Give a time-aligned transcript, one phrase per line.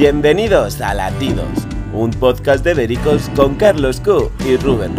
[0.00, 4.94] Bienvenidos a Latidos, un podcast de Vericos con Carlos Q y Rubén.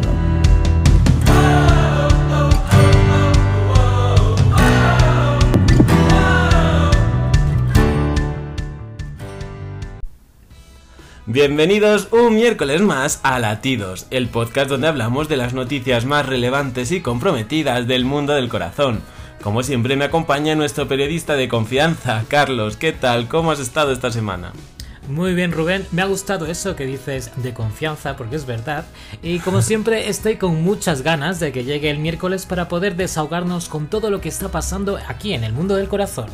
[11.25, 16.91] Bienvenidos un miércoles más a Latidos, el podcast donde hablamos de las noticias más relevantes
[16.91, 19.01] y comprometidas del mundo del corazón.
[19.41, 22.77] Como siempre me acompaña nuestro periodista de confianza, Carlos.
[22.77, 23.27] ¿Qué tal?
[23.27, 24.53] ¿Cómo has estado esta semana?
[25.09, 25.85] Muy bien, Rubén.
[25.91, 28.85] Me ha gustado eso que dices de confianza, porque es verdad.
[29.21, 33.67] Y como siempre, estoy con muchas ganas de que llegue el miércoles para poder desahogarnos
[33.67, 36.27] con todo lo que está pasando aquí en el mundo del corazón.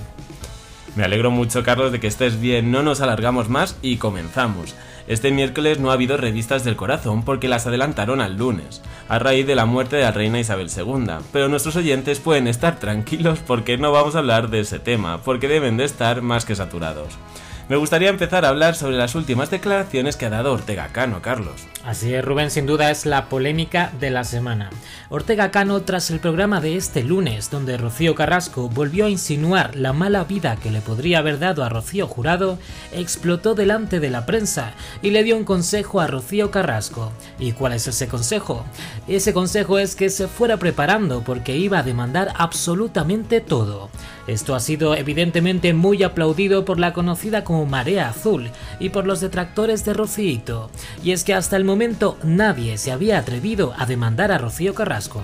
[0.96, 2.72] Me alegro mucho, Carlos, de que estés bien.
[2.72, 4.76] No nos alargamos más y comenzamos.
[5.08, 9.48] Este miércoles no ha habido revistas del corazón porque las adelantaron al lunes, a raíz
[9.48, 11.24] de la muerte de la reina Isabel II.
[11.32, 15.48] Pero nuestros oyentes pueden estar tranquilos porque no vamos a hablar de ese tema, porque
[15.48, 17.18] deben de estar más que saturados.
[17.70, 21.68] Me gustaría empezar a hablar sobre las últimas declaraciones que ha dado Ortega Cano, Carlos.
[21.88, 24.70] Así es, Rubén, sin duda es la polémica de la semana.
[25.08, 29.94] Ortega Cano, tras el programa de este lunes, donde Rocío Carrasco volvió a insinuar la
[29.94, 32.60] mala vida que le podría haber dado a Rocío Jurado,
[32.92, 37.14] explotó delante de la prensa y le dio un consejo a Rocío Carrasco.
[37.40, 38.66] ¿Y cuál es ese consejo?
[39.08, 43.90] Ese consejo es que se fuera preparando porque iba a demandar absolutamente todo.
[44.28, 49.22] Esto ha sido evidentemente muy aplaudido por la conocida como Marea Azul y por los
[49.22, 50.70] detractores de Rocío.
[51.02, 51.77] Y es que hasta el momento
[52.24, 55.22] nadie se había atrevido a demandar a Rocío Carrasco.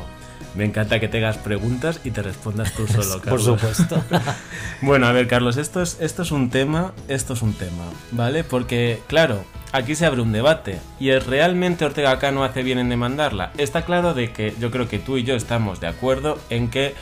[0.56, 3.24] Me encanta que te hagas preguntas y te respondas tú solo, Carlos.
[3.24, 4.04] Por supuesto.
[4.82, 8.44] bueno, a ver, Carlos, esto es, esto es un tema, esto es un tema, ¿vale?
[8.44, 10.80] Porque, claro, aquí se abre un debate.
[11.00, 13.52] ¿Y es realmente Ortega Cano hace bien en demandarla?
[13.58, 16.94] Está claro de que yo creo que tú y yo estamos de acuerdo en que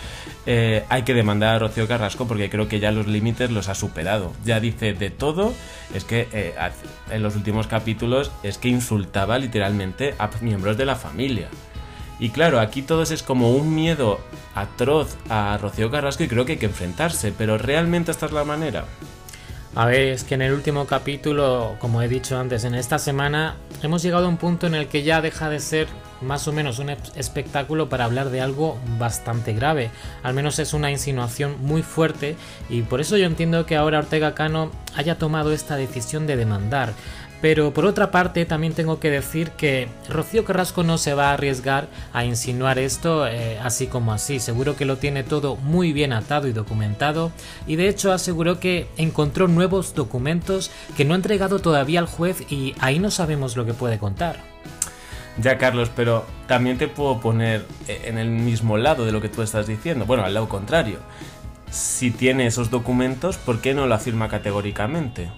[0.46, 3.76] eh, hay que demandar a Rocío Carrasco porque creo que ya los límites los ha
[3.76, 4.34] superado.
[4.46, 5.54] Ya dice de todo,
[5.94, 6.56] es que eh,
[7.12, 11.50] en los últimos capítulos es que insultaba literalmente a miembros de la familia.
[12.22, 14.20] Y claro, aquí todos es como un miedo
[14.54, 18.44] atroz a Rocío Carrasco y creo que hay que enfrentarse, pero ¿realmente esta es la
[18.44, 18.86] manera?
[19.74, 23.56] A ver, es que en el último capítulo, como he dicho antes, en esta semana
[23.82, 25.88] hemos llegado a un punto en el que ya deja de ser
[26.22, 29.90] más o menos un espectáculo para hablar de algo bastante grave.
[30.24, 32.36] Al menos es una insinuación muy fuerte
[32.70, 36.94] y por eso yo entiendo que ahora Ortega Cano haya tomado esta decisión de demandar.
[37.42, 41.34] Pero por otra parte también tengo que decir que Rocío Carrasco no se va a
[41.34, 44.40] arriesgar a insinuar esto eh, así como así.
[44.40, 47.32] Seguro que lo tiene todo muy bien atado y documentado
[47.66, 52.42] y de hecho aseguró que encontró nuevos documentos que no ha entregado todavía al juez
[52.52, 54.51] y ahí no sabemos lo que puede contar.
[55.38, 59.30] Ya, Carlos, pero también te puedo poner eh, en el mismo lado de lo que
[59.30, 60.06] tú estás diciendo.
[60.06, 61.00] Bueno, al lado contrario.
[61.72, 65.30] Si tiene esos documentos, ¿por qué no lo afirma categóricamente?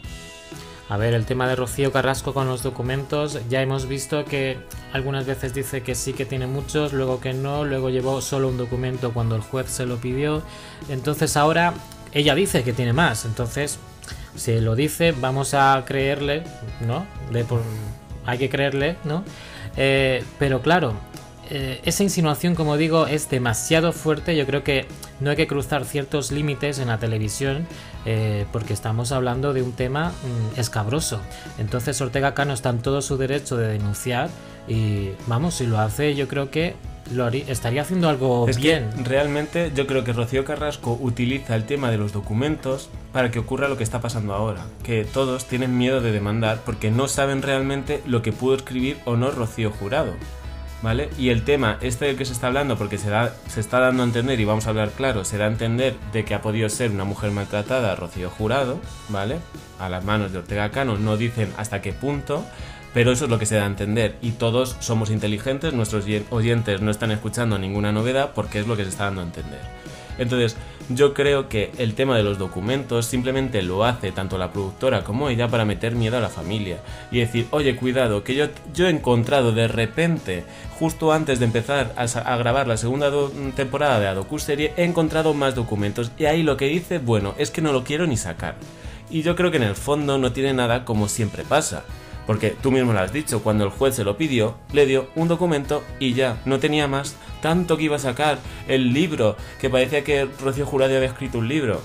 [0.89, 4.57] A ver, el tema de Rocío Carrasco con los documentos, ya hemos visto que
[4.91, 8.57] algunas veces dice que sí que tiene muchos, luego que no, luego llevó solo un
[8.57, 10.43] documento cuando el juez se lo pidió.
[10.89, 11.73] Entonces ahora
[12.11, 13.79] ella dice que tiene más, entonces
[14.35, 16.43] si lo dice vamos a creerle,
[16.85, 17.05] ¿no?
[17.31, 17.61] De por,
[18.25, 19.23] hay que creerle, ¿no?
[19.78, 20.94] Eh, pero claro,
[21.50, 24.35] eh, esa insinuación, como digo, es demasiado fuerte.
[24.35, 24.88] Yo creo que
[25.19, 27.67] no hay que cruzar ciertos límites en la televisión
[28.06, 31.19] eh, porque estamos hablando de un tema mm, escabroso.
[31.57, 34.29] Entonces Ortega Cano está en todo su derecho de denunciar
[34.67, 36.75] y vamos, si lo hace yo creo que
[37.11, 38.89] lo estaría haciendo algo bien.
[39.03, 43.67] realmente yo creo que Rocío Carrasco utiliza el tema de los documentos para que ocurra
[43.67, 48.01] lo que está pasando ahora, que todos tienen miedo de demandar porque no saben realmente
[48.05, 50.13] lo que pudo escribir o no Rocío Jurado.
[50.83, 51.09] ¿vale?
[51.17, 54.03] Y el tema este del que se está hablando, porque se, da, se está dando
[54.03, 56.69] a entender, y vamos a hablar claro, se da a entender de que ha podido
[56.69, 59.37] ser una mujer maltratada, Rocío Jurado, ¿vale?
[59.79, 62.45] A las manos de Ortega Cano, no dicen hasta qué punto,
[62.93, 66.81] pero eso es lo que se da a entender y todos somos inteligentes, nuestros oyentes
[66.81, 69.61] no están escuchando ninguna novedad porque es lo que se está dando a entender.
[70.17, 70.55] Entonces,
[70.89, 75.29] yo creo que el tema de los documentos simplemente lo hace tanto la productora como
[75.29, 76.79] ella para meter miedo a la familia
[77.12, 80.44] y decir, oye, cuidado, que yo, yo he encontrado de repente,
[80.77, 83.12] justo antes de empezar a, grabar la segunda
[83.56, 87.50] temporada de Adoku serie, he encontrado más documentos y ahí lo que dice, bueno, es
[87.50, 88.56] que no lo quiero ni sacar.
[89.09, 91.83] Y yo creo que en el fondo no tiene nada como siempre pasa.
[92.25, 95.27] Porque tú mismo lo has dicho, cuando el juez se lo pidió, le dio un
[95.27, 97.15] documento y ya, no tenía más.
[97.41, 101.49] Tanto que iba a sacar el libro, que parecía que Rocío Jurado había escrito un
[101.49, 101.81] libro.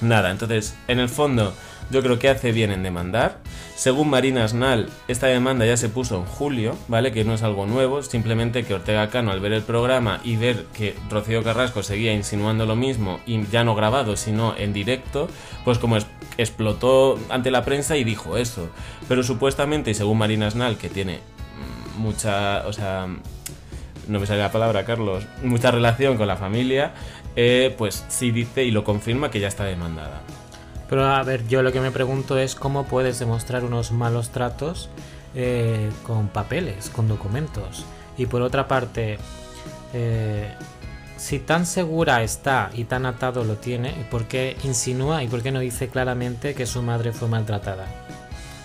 [0.00, 1.54] Nada, entonces, en el fondo,
[1.90, 3.38] yo creo que hace bien en demandar.
[3.76, 7.12] Según Marina Asnal, esta demanda ya se puso en julio, ¿vale?
[7.12, 10.64] Que no es algo nuevo, simplemente que Ortega Cano al ver el programa y ver
[10.76, 15.28] que Rocío Carrasco seguía insinuando lo mismo y ya no grabado, sino en directo,
[15.64, 15.98] pues como
[16.38, 18.68] explotó ante la prensa y dijo eso.
[19.08, 21.20] Pero supuestamente, y según Marina Asnal, que tiene
[21.98, 23.06] mucha, o sea,
[24.08, 26.92] no me sale la palabra, Carlos, mucha relación con la familia,
[27.36, 30.22] eh, pues sí dice y lo confirma que ya está demandada.
[30.88, 34.88] Pero a ver, yo lo que me pregunto es cómo puedes demostrar unos malos tratos
[35.34, 37.84] eh, con papeles, con documentos.
[38.16, 39.18] Y por otra parte,
[39.92, 40.52] eh,
[41.16, 45.52] si tan segura está y tan atado lo tiene, ¿por qué insinúa y por qué
[45.52, 47.86] no dice claramente que su madre fue maltratada?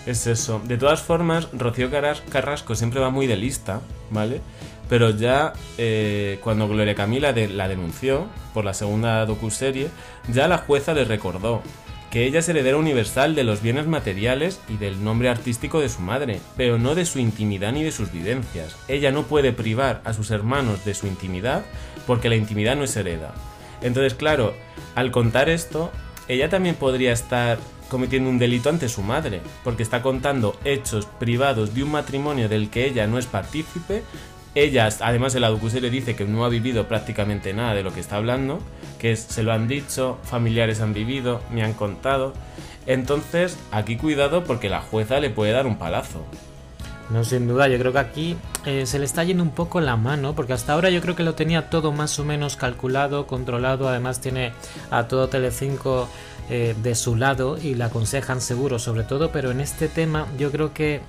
[0.06, 0.60] Es eso.
[0.64, 3.80] De todas formas, Rocío Carrasco siempre va muy de lista,
[4.10, 4.40] ¿vale?
[4.88, 9.88] Pero ya eh, cuando Gloria Camila la denunció por la segunda docuserie,
[10.32, 11.62] ya la jueza le recordó
[12.10, 16.02] que ella es heredera universal de los bienes materiales y del nombre artístico de su
[16.02, 18.76] madre, pero no de su intimidad ni de sus vivencias.
[18.88, 21.64] Ella no puede privar a sus hermanos de su intimidad
[22.06, 23.32] porque la intimidad no es hereda.
[23.80, 24.54] Entonces, claro,
[24.96, 25.92] al contar esto,
[26.26, 27.58] ella también podría estar
[27.88, 32.70] cometiendo un delito ante su madre, porque está contando hechos privados de un matrimonio del
[32.70, 34.02] que ella no es partícipe,
[34.54, 38.00] ella, además de la docuserie, dice que no ha vivido prácticamente nada de lo que
[38.00, 38.60] está hablando,
[38.98, 42.32] que se lo han dicho, familiares han vivido, me han contado.
[42.86, 46.24] Entonces, aquí cuidado porque la jueza le puede dar un palazo.
[47.10, 48.36] No, sin duda, yo creo que aquí
[48.66, 51.24] eh, se le está yendo un poco la mano, porque hasta ahora yo creo que
[51.24, 54.52] lo tenía todo más o menos calculado, controlado, además tiene
[54.92, 56.08] a todo Telecinco
[56.48, 60.52] eh, de su lado y le aconsejan seguro sobre todo, pero en este tema yo
[60.52, 61.00] creo que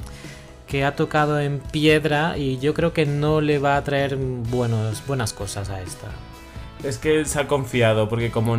[0.72, 5.06] que ha tocado en piedra y yo creo que no le va a traer buenos,
[5.06, 6.08] buenas cosas a esta.
[6.82, 8.56] Es que se ha confiado, porque como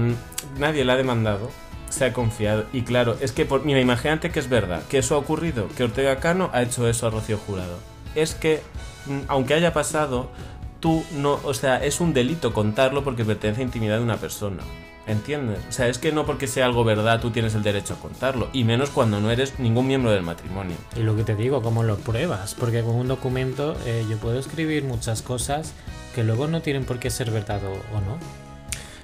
[0.59, 1.51] nadie la ha demandado,
[1.89, 2.67] se ha confiado.
[2.71, 5.85] Y claro, es que, por, mira, imagínate que es verdad, que eso ha ocurrido, que
[5.85, 7.79] Ortega Cano ha hecho eso a Rocío Jurado.
[8.15, 8.61] Es que,
[9.27, 10.29] aunque haya pasado,
[10.81, 14.63] tú no, o sea, es un delito contarlo porque pertenece a intimidad de una persona.
[15.07, 15.59] ¿Entiendes?
[15.69, 18.49] O sea, es que no porque sea algo verdad tú tienes el derecho a contarlo,
[18.53, 20.77] y menos cuando no eres ningún miembro del matrimonio.
[20.97, 22.55] Y lo que te digo, ¿cómo lo pruebas?
[22.55, 25.73] Porque con un documento eh, yo puedo escribir muchas cosas
[26.15, 28.19] que luego no tienen por qué ser verdad o, no.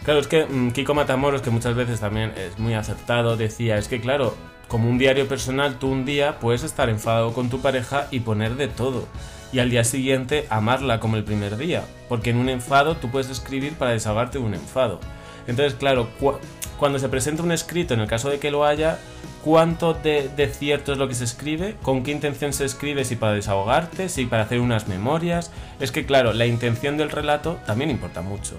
[0.05, 3.89] Claro, es que mm, Kiko Matamoros, que muchas veces también es muy acertado, decía, es
[3.89, 4.35] que claro,
[4.69, 8.55] como un diario personal, tú un día puedes estar enfadado con tu pareja y poner
[8.55, 9.07] de todo.
[9.51, 11.85] Y al día siguiente amarla como el primer día.
[12.09, 15.01] Porque en un enfado tú puedes escribir para desahogarte de un enfado.
[15.49, 16.09] Entonces, claro,
[16.79, 18.99] cuando se presenta un escrito, en el caso de que lo haya,
[19.43, 21.75] ¿cuánto de, cierto es lo que se escribe?
[21.83, 23.05] ¿Con qué intención se escribe?
[23.05, 25.51] Si para desahogarte, si para hacer unas memorias.
[25.81, 28.55] Es que, claro, la intención del relato también importa mucho.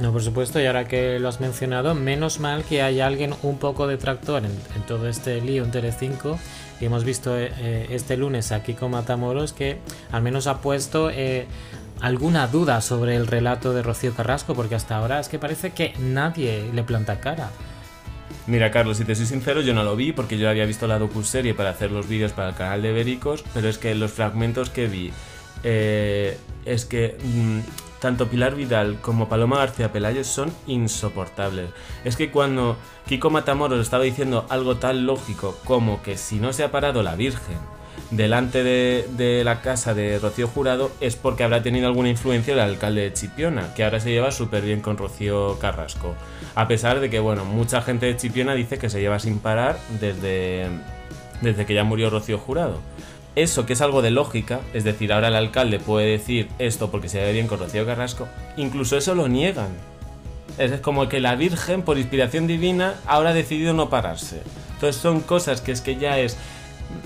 [0.00, 3.58] No, por supuesto, y ahora que lo has mencionado, menos mal que hay alguien un
[3.58, 6.38] poco detractor en, todo este lío en Telecinco.
[6.80, 9.78] Y hemos visto eh, eh, este lunes aquí con Matamoros que
[10.10, 11.46] al menos ha puesto eh,
[12.02, 15.94] alguna duda sobre el relato de Rocío Carrasco, porque hasta ahora es que parece que
[16.00, 17.50] nadie le planta cara.
[18.48, 20.98] Mira, Carlos, si te soy sincero, yo no lo vi porque yo había visto la
[20.98, 24.68] docu-serie para hacer los vídeos para el canal de Bericos, pero es que los fragmentos
[24.68, 25.12] que vi
[25.62, 27.60] eh, es que mm,
[28.00, 31.70] tanto Pilar Vidal como Paloma García Pelayo son insoportables.
[32.04, 32.76] Es que cuando
[33.06, 37.14] Kiko Matamoros estaba diciendo algo tan lógico como que si no se ha parado la
[37.14, 37.58] Virgen
[38.10, 43.02] delante de, la casa de Rocío Jurado es porque habrá tenido alguna influencia el alcalde
[43.02, 46.14] de Chipiona, que ahora se lleva súper bien con Rocío Carrasco.
[46.54, 49.78] A pesar de que, bueno, mucha gente de Chipiona dice que se lleva sin parar
[50.00, 50.68] desde,
[51.40, 52.78] desde que ya murió Rocío Jurado.
[53.34, 57.08] Eso que es algo de lógica, es decir, ahora el alcalde puede decir esto porque
[57.08, 59.70] se lleva bien con Rocío Carrasco, incluso eso lo niegan.
[60.58, 64.42] Es como que la Virgen, por inspiración divina, ahora ha decidido no pararse.
[64.74, 66.36] Entonces son cosas que es que ya es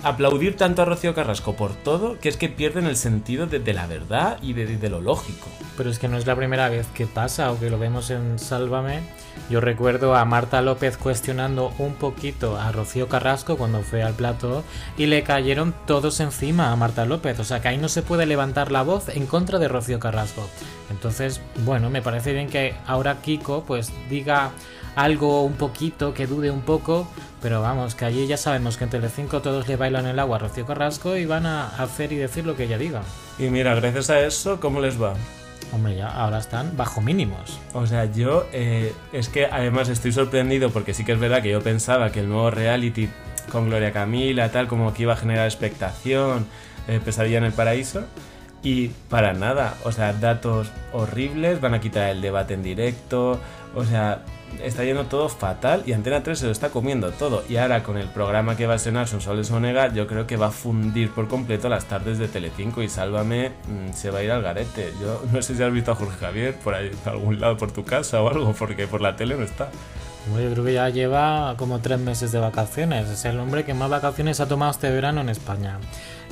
[0.02, 3.86] aplaudir tanto a Rocío Carrasco por todo que es que pierden el sentido de, la
[3.86, 5.48] verdad y de, lo lógico.
[5.76, 8.38] Pero es que no es la primera vez que pasa o que lo vemos en
[8.38, 9.00] Sálvame.
[9.50, 14.64] Yo recuerdo a Marta López cuestionando un poquito a Rocío Carrasco cuando fue al plato
[14.96, 17.38] y le cayeron todos encima a Marta López.
[17.38, 20.48] O sea que ahí no se puede levantar la voz en contra de Rocío Carrasco.
[20.90, 24.52] Entonces, bueno, me parece bien que ahora Kiko pues diga
[24.96, 27.06] algo un poquito, que dude un poco,
[27.40, 30.40] pero vamos, que allí ya sabemos que en Telecinco todos le bailan el agua a
[30.40, 33.02] Rocío Carrasco y van a hacer y decir lo que ella diga.
[33.38, 35.14] Y mira, gracias a eso, ¿cómo les va?
[35.72, 37.60] Hombre, ya ahora están bajo mínimos.
[37.74, 41.50] O sea, yo eh, es que además estoy sorprendido porque sí que es verdad que
[41.50, 43.10] yo pensaba que el nuevo reality
[43.52, 46.46] con Gloria Camila, tal, como que iba a generar expectación,
[46.88, 48.04] eh, pesadilla en el paraíso.
[48.66, 53.38] Y para nada, o sea, datos horribles, van a quitar el debate en directo,
[53.76, 54.24] o sea,
[54.60, 57.44] está yendo todo fatal y Antena 3 se lo está comiendo todo.
[57.48, 60.48] Y ahora con el programa que va a estrenar Sonsoles Onega, yo creo que va
[60.48, 64.32] a fundir por completo las tardes de Telecinco y Sálvame mm, se va a ir
[64.32, 64.92] al garete.
[65.00, 67.70] Yo no sé si has visto a Jorge Javier por ahí, por algún lado, por
[67.70, 69.68] tu casa o algo, porque por la tele no está.
[70.34, 73.08] Yo creo que ya lleva como tres meses de vacaciones.
[73.08, 75.78] Es el hombre que más vacaciones ha tomado este verano en España.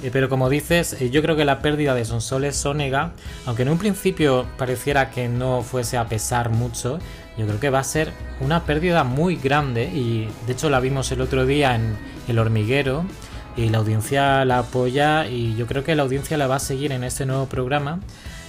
[0.04, 3.12] Eh, pero como dices, eh, yo creo que la pérdida de Sonsoles Sónega,
[3.46, 6.99] aunque en un principio pareciera que no fuese a pesar mucho,
[7.38, 9.84] yo creo que va a ser una pérdida muy grande.
[9.84, 11.96] Y de hecho la vimos el otro día en
[12.28, 13.06] El Hormiguero.
[13.56, 16.92] Y la audiencia la apoya y yo creo que la audiencia la va a seguir
[16.92, 18.00] en este nuevo programa.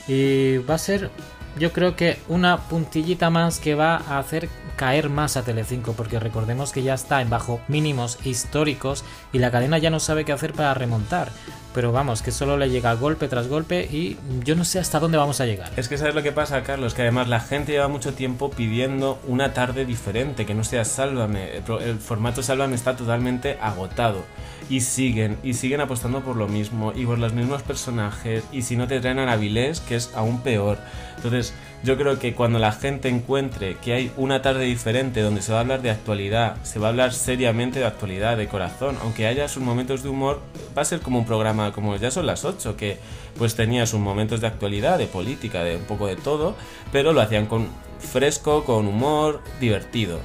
[0.09, 1.09] Y va a ser
[1.57, 6.19] yo creo que una puntillita más que va a hacer caer más a Telecinco, porque
[6.19, 10.33] recordemos que ya está en bajo mínimos históricos y la cadena ya no sabe qué
[10.33, 11.31] hacer para remontar.
[11.75, 15.17] Pero vamos, que solo le llega golpe tras golpe y yo no sé hasta dónde
[15.17, 15.71] vamos a llegar.
[15.75, 19.19] Es que sabes lo que pasa, Carlos, que además la gente lleva mucho tiempo pidiendo
[19.27, 21.57] una tarde diferente, que no sea Sálvame.
[21.57, 24.23] El formato Sálvame está totalmente agotado.
[24.69, 28.77] Y siguen, y siguen apostando por lo mismo, y por los mismos personajes, y si
[28.77, 30.79] no te traen a Navilés, que es aún peor.
[31.17, 31.53] Entonces,
[31.85, 35.59] yo creo que cuando la gente encuentre que hay una tarde diferente donde se va
[35.59, 39.47] a hablar de actualidad, se va a hablar seriamente de actualidad, de corazón, aunque haya
[39.47, 40.41] sus momentos de humor,
[40.75, 42.97] va a ser como un programa como ya son las 8, que
[43.37, 46.55] pues tenía sus momentos de actualidad, de política, de un poco de todo,
[46.91, 47.67] pero lo hacían con
[47.99, 50.19] fresco, con humor, divertido,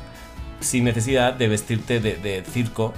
[0.60, 2.94] sin necesidad de vestirte de, circo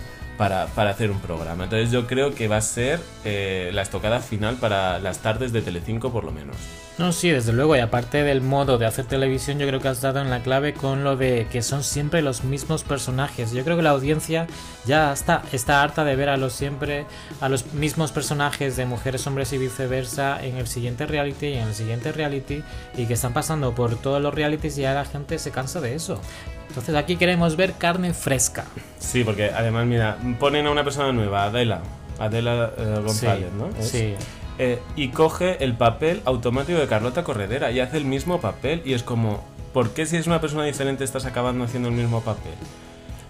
[0.49, 1.65] para, hacer un programa.
[1.65, 5.63] Entonces yo creo que va a ser eh, la estocada final para las tardes de
[5.63, 6.57] Telecinco por lo menos.
[6.99, 10.03] No, sí, desde luego, y aparte del modo de hacer televisión, yo creo que has
[10.03, 13.53] dado en la clave con lo de que son siempre los mismos personajes.
[13.53, 14.47] Yo creo que la audiencia
[14.85, 17.07] ya está, está harta de ver a los siempre,
[17.41, 21.69] a los mismos personajes de mujeres, hombres y viceversa en el siguiente reality y en
[21.69, 22.63] el siguiente reality,
[22.97, 25.95] y que están pasando por todos los realities y ya la gente se cansa de
[25.95, 26.21] eso.
[26.69, 28.65] Entonces aquí queremos ver carne fresca.
[29.03, 31.83] Sí, porque además, mira, ponen a una persona nueva, Adela,
[32.19, 33.69] Adela eh, González, ¿no?
[33.83, 34.15] Sí.
[34.59, 38.93] Eh, y coge el papel automático de Carlota Corredera y hace el mismo papel y
[38.93, 39.43] es como,
[39.73, 42.53] ¿por qué si es una persona diferente estás acabando haciendo el mismo papel?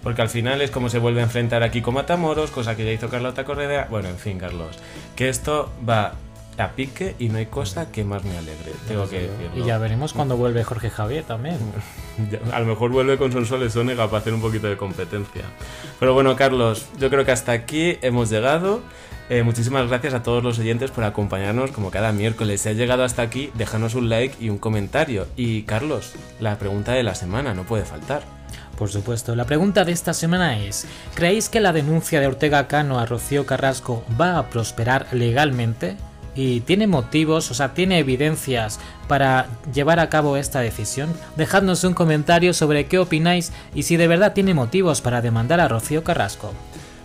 [0.03, 2.93] Porque al final es como se vuelve a enfrentar aquí con Matamoros, cosa que ya
[2.93, 3.87] hizo Carlota Corredera.
[3.89, 4.79] Bueno, en fin, Carlos,
[5.15, 6.15] que esto va
[6.59, 10.13] a pique y no hay cosa que más me alegre, tengo que Y ya veremos
[10.13, 11.59] cuando vuelve Jorge Javier también.
[12.53, 15.43] a lo mejor vuelve con Sonsoles Sónega para hacer un poquito de competencia.
[15.99, 18.81] Pero bueno, Carlos, yo creo que hasta aquí hemos llegado.
[19.31, 22.61] Eh, muchísimas gracias a todos los oyentes por acompañarnos como cada miércoles.
[22.61, 25.27] Si has llegado hasta aquí, déjanos un like y un comentario.
[25.37, 28.23] Y Carlos, la pregunta de la semana no puede faltar.
[28.77, 32.99] Por supuesto, la pregunta de esta semana es, ¿creéis que la denuncia de Ortega Cano
[32.99, 35.97] a Rocío Carrasco va a prosperar legalmente?
[36.35, 41.13] ¿Y tiene motivos, o sea, tiene evidencias para llevar a cabo esta decisión?
[41.37, 45.69] Dejadnos un comentario sobre qué opináis y si de verdad tiene motivos para demandar a
[45.69, 46.53] Rocío Carrasco.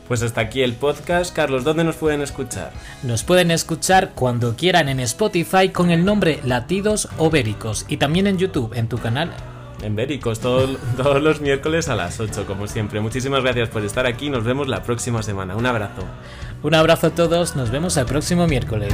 [0.07, 1.35] Pues hasta aquí el podcast.
[1.35, 2.71] Carlos, ¿dónde nos pueden escuchar?
[3.03, 8.37] Nos pueden escuchar cuando quieran en Spotify con el nombre Latidos Obéricos y también en
[8.37, 9.33] YouTube, en tu canal.
[9.81, 12.99] En Béricos, todos los miércoles a las 8, como siempre.
[12.99, 14.29] Muchísimas gracias por estar aquí.
[14.29, 15.55] Nos vemos la próxima semana.
[15.55, 16.03] Un abrazo.
[16.63, 17.55] Un abrazo a todos.
[17.55, 18.93] Nos vemos el próximo miércoles.